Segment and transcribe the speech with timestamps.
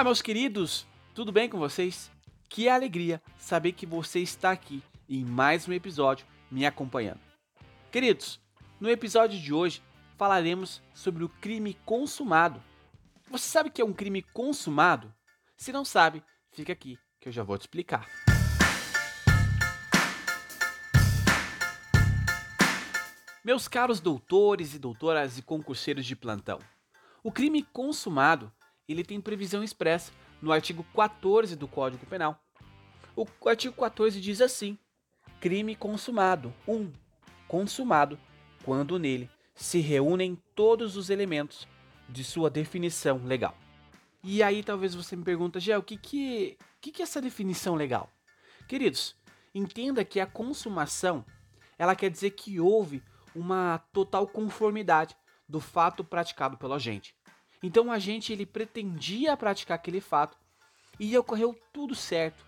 [0.00, 2.10] Olá, meus queridos, tudo bem com vocês?
[2.48, 7.20] Que alegria saber que você está aqui em mais um episódio me acompanhando.
[7.92, 8.40] Queridos,
[8.80, 9.82] no episódio de hoje
[10.16, 12.62] falaremos sobre o crime consumado.
[13.28, 15.12] Você sabe o que é um crime consumado?
[15.54, 18.08] Se não sabe, fica aqui que eu já vou te explicar.
[23.44, 26.58] Meus caros doutores e doutoras e concurseiros de plantão,
[27.22, 28.50] o crime consumado
[28.90, 30.12] ele tem previsão expressa
[30.42, 32.42] no artigo 14 do Código Penal.
[33.14, 34.78] O artigo 14 diz assim:
[35.40, 36.74] crime consumado 1.
[36.74, 36.92] Um,
[37.46, 38.18] consumado
[38.64, 41.68] quando nele se reúnem todos os elementos
[42.08, 43.54] de sua definição legal.
[44.22, 47.74] E aí talvez você me pergunta, Gé, o que que, que que é essa definição
[47.74, 48.10] legal?
[48.68, 49.16] Queridos,
[49.54, 51.24] entenda que a consumação,
[51.78, 53.02] ela quer dizer que houve
[53.34, 55.16] uma total conformidade
[55.48, 57.14] do fato praticado pelo agente.
[57.62, 60.36] Então o agente ele pretendia praticar aquele fato
[60.98, 62.44] e ocorreu tudo certo.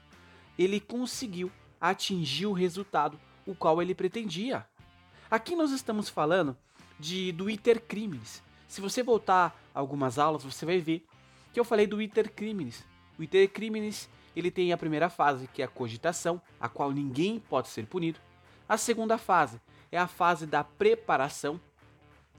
[0.59, 1.51] Ele conseguiu
[1.81, 4.67] atingir o resultado o qual ele pretendia.
[5.31, 6.57] Aqui nós estamos falando
[6.99, 8.43] de do iter crimes.
[8.69, 11.05] Se você voltar algumas aulas, você vai ver
[11.53, 12.85] que eu falei do iter crimes.
[13.19, 17.39] O iter crimes ele tem a primeira fase, que é a cogitação, a qual ninguém
[17.39, 18.19] pode ser punido.
[18.69, 21.61] A segunda fase é a fase da preparação.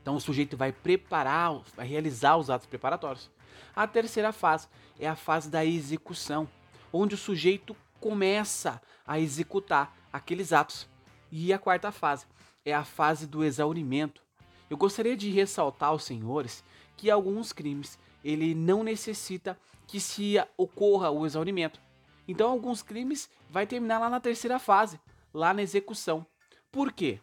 [0.03, 3.31] Então o sujeito vai preparar, vai realizar os atos preparatórios.
[3.73, 4.67] A terceira fase
[4.99, 6.47] é a fase da execução,
[6.91, 10.89] onde o sujeito começa a executar aqueles atos.
[11.31, 12.25] E a quarta fase
[12.65, 14.21] é a fase do exaurimento.
[14.69, 16.65] Eu gostaria de ressaltar aos senhores
[16.97, 19.57] que alguns crimes ele não necessita
[19.87, 21.79] que se ocorra o exaurimento.
[22.27, 24.99] Então alguns crimes vai terminar lá na terceira fase,
[25.33, 26.25] lá na execução.
[26.69, 27.21] Por quê?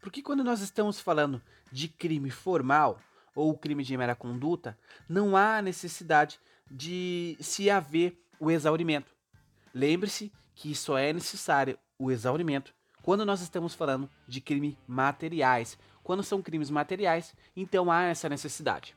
[0.00, 1.42] Porque quando nós estamos falando
[1.76, 2.98] de crime formal
[3.34, 9.12] ou crime de mera conduta, não há necessidade de se haver o exaurimento.
[9.74, 15.78] Lembre-se que só é necessário o exaurimento quando nós estamos falando de crime materiais.
[16.02, 18.96] Quando são crimes materiais, então há essa necessidade.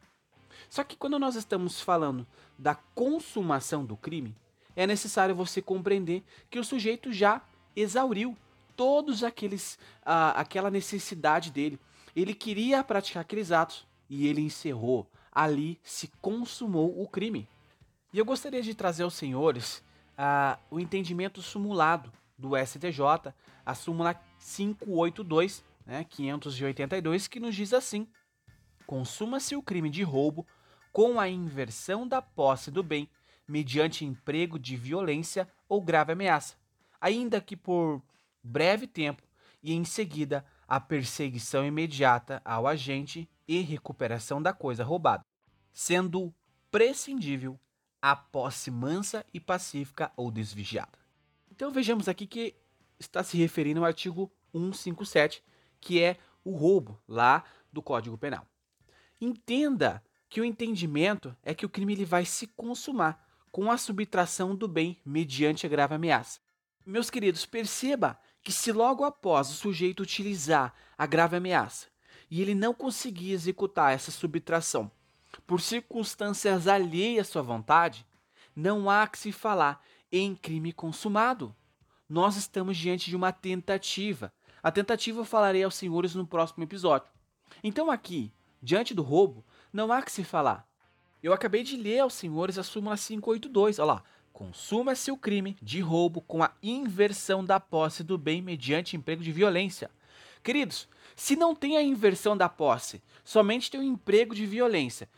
[0.69, 2.25] Só que quando nós estamos falando
[2.57, 4.33] da consumação do crime,
[4.73, 7.41] é necessário você compreender que o sujeito já
[7.75, 8.37] exauriu
[8.73, 11.77] todos aqueles uh, aquela necessidade dele.
[12.21, 15.09] Ele queria praticar aqueles atos e ele encerrou.
[15.31, 17.47] Ali se consumou o crime.
[18.11, 19.83] E eu gostaria de trazer aos senhores
[20.17, 23.33] uh, o entendimento sumulado do STJ,
[23.65, 28.07] a súmula 582, né, 582, que nos diz assim:
[28.85, 30.47] consuma-se o crime de roubo
[30.91, 33.09] com a inversão da posse do bem
[33.47, 36.55] mediante emprego de violência ou grave ameaça,
[36.99, 38.01] ainda que por
[38.43, 39.23] breve tempo
[39.61, 45.25] e em seguida a perseguição imediata ao agente e recuperação da coisa roubada,
[45.73, 46.31] sendo
[46.69, 47.59] prescindível
[47.99, 50.99] a posse mansa e pacífica ou desvigiada.
[51.49, 52.55] Então vejamos aqui que
[52.99, 55.43] está se referindo ao artigo 157,
[55.81, 57.43] que é o roubo lá
[57.73, 58.45] do Código Penal.
[59.19, 64.55] Entenda que o entendimento é que o crime ele vai se consumar com a subtração
[64.55, 66.39] do bem mediante a grave ameaça.
[66.85, 71.85] Meus queridos, perceba que se logo após o sujeito utilizar a grave ameaça
[72.31, 74.89] e ele não conseguir executar essa subtração
[75.45, 78.03] por circunstâncias alheias à sua vontade,
[78.55, 81.55] não há que se falar em crime consumado.
[82.09, 84.33] Nós estamos diante de uma tentativa.
[84.63, 87.07] A tentativa eu falarei aos senhores no próximo episódio.
[87.63, 90.67] Então aqui, diante do roubo, não há que se falar.
[91.21, 94.03] Eu acabei de ler aos senhores a súmula 582, olha lá.
[94.33, 99.31] Consuma-se o crime de roubo com a inversão da posse do bem mediante emprego de
[99.31, 99.89] violência.
[100.43, 105.09] Queridos, se não tem a inversão da posse, somente tem o emprego de violência.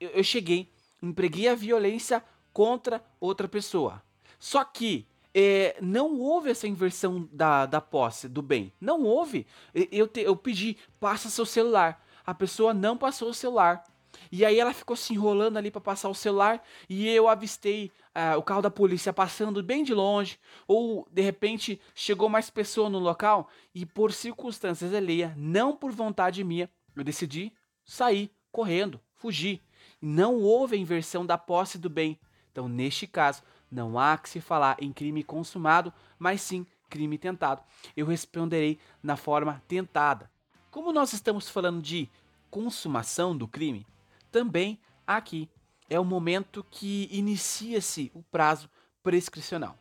[0.00, 0.72] Eu cheguei,
[1.02, 4.02] empreguei a violência contra outra pessoa.
[4.38, 8.72] Só que é, não houve essa inversão da, da posse do bem.
[8.80, 9.46] Não houve.
[9.74, 12.04] Eu, te, eu pedi, passa seu celular.
[12.24, 13.84] A pessoa não passou o celular.
[14.32, 18.38] E aí ela ficou se enrolando ali para passar o celular e eu avistei uh,
[18.38, 20.38] o carro da polícia passando bem de longe,
[20.68, 26.44] ou de repente chegou mais pessoa no local e por circunstâncias alheias, não por vontade
[26.44, 27.52] minha, eu decidi
[27.84, 29.60] sair correndo, fugir.
[30.00, 32.18] Não houve a inversão da posse do bem.
[32.52, 37.62] Então, neste caso, não há que se falar em crime consumado, mas sim crime tentado.
[37.96, 40.30] Eu responderei na forma tentada.
[40.70, 42.08] Como nós estamos falando de
[42.50, 43.86] consumação do crime,
[44.30, 45.48] também aqui
[45.88, 48.70] é o momento que inicia-se o prazo
[49.02, 49.76] prescricional.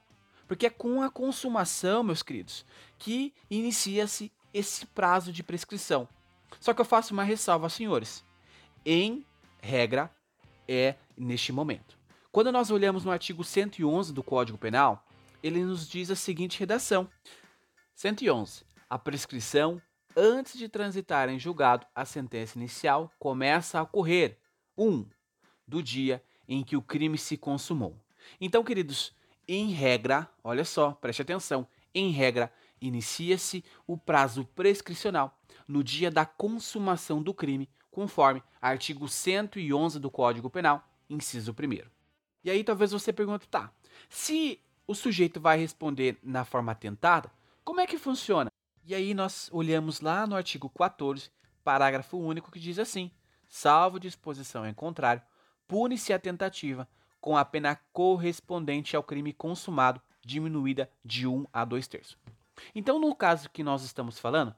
[0.47, 2.65] Porque é com a consumação, meus queridos,
[2.97, 6.09] que inicia-se esse prazo de prescrição.
[6.59, 8.25] Só que eu faço uma ressalva, senhores.
[8.83, 9.23] Em
[9.61, 10.11] regra,
[10.67, 11.97] é neste momento.
[12.31, 15.05] Quando nós olhamos no artigo 111 do Código Penal,
[15.43, 17.07] ele nos diz a seguinte redação:
[17.95, 18.63] 111.
[18.89, 19.79] A prescrição
[20.19, 24.37] antes de transitar em julgado a sentença inicial começa a ocorrer
[24.77, 24.85] 1.
[24.85, 25.05] Um,
[25.65, 27.95] do dia em que o crime se consumou.
[28.41, 29.15] Então, queridos,
[29.47, 32.51] em regra, olha só, preste atenção, em regra,
[32.81, 40.49] inicia-se o prazo prescricional no dia da consumação do crime, conforme artigo 111 do Código
[40.49, 41.87] Penal, inciso 1.
[42.43, 43.71] E aí talvez você pergunte, tá,
[44.09, 47.31] se o sujeito vai responder na forma tentada,
[47.63, 48.48] como é que funciona?
[48.89, 51.29] E aí nós olhamos lá no artigo 14,
[51.63, 53.11] parágrafo único, que diz assim:
[53.47, 55.21] salvo disposição em contrário,
[55.67, 56.89] pune-se a tentativa
[57.21, 62.17] com a pena correspondente ao crime consumado, diminuída de 1 a 2 terços.
[62.73, 64.55] Então, no caso que nós estamos falando,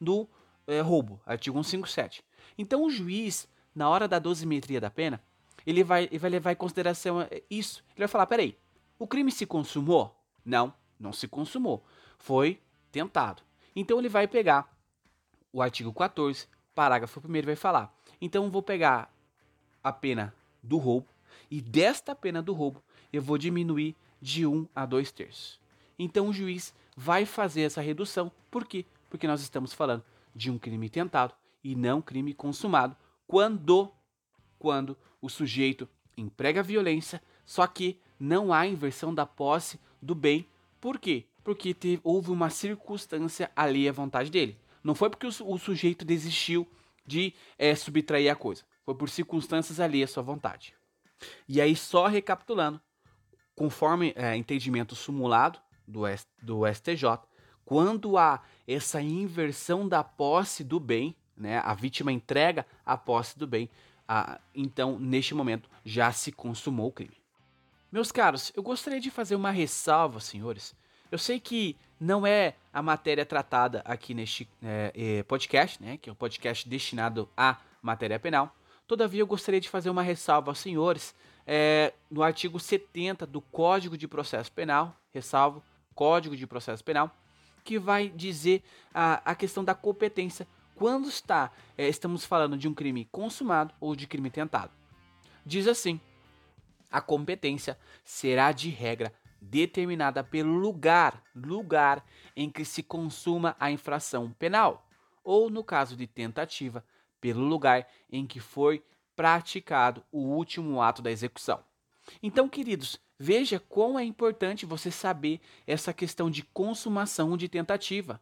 [0.00, 0.26] do
[0.66, 2.24] é, roubo, artigo 157.
[2.56, 5.22] Então, o juiz, na hora da dosimetria da pena,
[5.66, 7.84] ele vai, ele vai levar em consideração eh, isso.
[7.90, 8.56] Ele vai falar: peraí,
[8.98, 10.18] o crime se consumou?
[10.42, 11.84] Não, não se consumou.
[12.16, 12.58] Foi
[12.90, 13.43] tentado.
[13.74, 14.72] Então, ele vai pegar
[15.52, 17.94] o artigo 14, parágrafo 1 vai falar.
[18.20, 19.12] Então, vou pegar
[19.82, 21.06] a pena do roubo
[21.50, 22.82] e desta pena do roubo
[23.12, 25.60] eu vou diminuir de 1 a 2 terços.
[25.98, 28.30] Então, o juiz vai fazer essa redução.
[28.50, 28.84] Por quê?
[29.10, 30.04] Porque nós estamos falando
[30.34, 33.92] de um crime tentado e não crime consumado, quando
[34.58, 35.86] quando o sujeito
[36.16, 40.48] emprega violência, só que não há inversão da posse do bem.
[40.80, 41.26] Por quê?
[41.44, 44.58] Porque teve, houve uma circunstância ali à vontade dele.
[44.82, 46.66] Não foi porque o, o sujeito desistiu
[47.06, 48.64] de é, subtrair a coisa.
[48.84, 50.74] Foi por circunstâncias ali à sua vontade.
[51.46, 52.80] E aí, só recapitulando,
[53.54, 56.02] conforme é, entendimento simulado do,
[56.42, 57.20] do STJ,
[57.64, 63.46] quando há essa inversão da posse do bem, né, a vítima entrega a posse do
[63.46, 63.70] bem,
[64.06, 67.16] a, então neste momento já se consumou o crime.
[67.90, 70.74] Meus caros, eu gostaria de fazer uma ressalva, senhores.
[71.14, 76.10] Eu sei que não é a matéria tratada aqui neste é, é, podcast, né, que
[76.10, 78.52] é um podcast destinado à matéria penal.
[78.84, 81.14] Todavia, eu gostaria de fazer uma ressalva aos senhores
[81.46, 85.62] é, no artigo 70 do Código de Processo Penal, ressalvo,
[85.94, 87.16] Código de Processo Penal,
[87.62, 92.74] que vai dizer a, a questão da competência quando está é, estamos falando de um
[92.74, 94.72] crime consumado ou de crime tentado.
[95.46, 96.00] Diz assim:
[96.90, 99.12] a competência será de regra
[99.50, 102.04] determinada pelo lugar, lugar
[102.36, 104.86] em que se consuma a infração penal,
[105.22, 106.84] ou no caso de tentativa,
[107.20, 108.84] pelo lugar em que foi
[109.16, 111.62] praticado o último ato da execução.
[112.22, 118.20] Então, queridos, Veja quão é importante você saber essa questão de consumação de tentativa.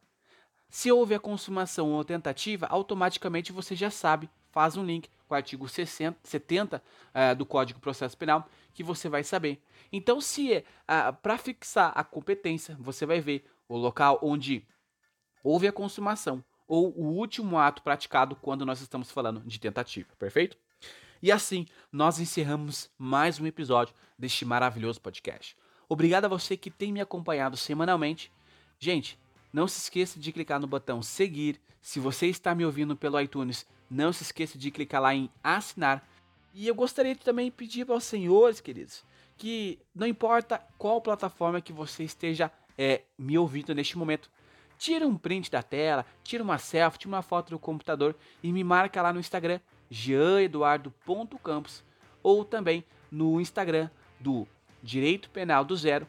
[0.69, 5.69] Se houve a consumação ou tentativa, automaticamente você já sabe, faz um link o artigo
[5.69, 9.62] 60, 70 uh, do Código de Processo Penal, que você vai saber.
[9.93, 14.67] Então, se uh, para fixar a competência, você vai ver o local onde
[15.43, 20.56] houve a consumação ou o último ato praticado quando nós estamos falando de tentativa, perfeito?
[21.23, 25.56] E assim, nós encerramos mais um episódio deste maravilhoso podcast.
[25.88, 28.32] Obrigado a você que tem me acompanhado semanalmente.
[28.78, 29.19] Gente,
[29.52, 31.61] não se esqueça de clicar no botão seguir.
[31.81, 36.09] Se você está me ouvindo pelo iTunes, não se esqueça de clicar lá em assinar.
[36.55, 39.05] E eu gostaria de também pedir para os senhores, queridos,
[39.37, 44.31] que não importa qual plataforma que você esteja é, me ouvindo neste momento,
[44.78, 48.64] tira um print da tela, tira uma selfie, tira uma foto do computador e me
[48.64, 51.85] marca lá no Instagram jeaneduardo.campos
[52.23, 54.47] ou também no Instagram do
[54.83, 56.09] Direito Penal do Zero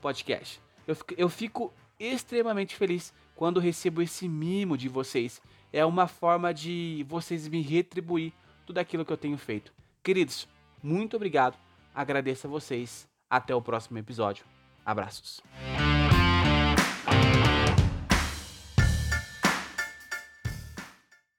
[0.00, 0.60] podcast.
[0.86, 5.42] Eu fico, eu fico extremamente feliz quando recebo esse mimo de vocês.
[5.74, 8.32] É uma forma de vocês me retribuir
[8.64, 9.74] tudo aquilo que eu tenho feito.
[10.04, 10.46] Queridos,
[10.80, 11.58] muito obrigado.
[11.92, 13.08] Agradeço a vocês.
[13.28, 14.44] Até o próximo episódio.
[14.86, 15.42] Abraços.